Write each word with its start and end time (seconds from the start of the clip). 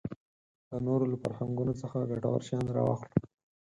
د 0.69 0.71
نورو 0.85 1.05
له 1.11 1.17
فرهنګونو 1.23 1.73
څخه 1.81 2.07
ګټور 2.11 2.41
شیان 2.47 2.65
راواخلو. 2.75 3.15